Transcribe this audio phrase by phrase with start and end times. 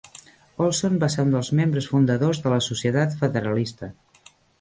[0.67, 3.91] Olson va ser un dels membres fundadors de la societat federalista.